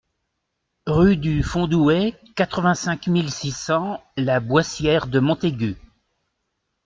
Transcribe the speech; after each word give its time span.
Rue 0.87 1.15
du 1.15 1.43
Fondouet, 1.43 2.19
quatre-vingt-cinq 2.35 3.05
mille 3.05 3.29
six 3.31 3.51
cents 3.55 4.01
La 4.17 4.39
Boissière-de-Montaigu 4.39 5.75